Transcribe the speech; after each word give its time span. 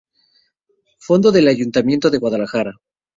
Fondo 0.97 1.29
del 1.31 1.47
Ayuntamiento 1.47 2.09
de 2.09 2.17
Guadalajara. 2.17 2.73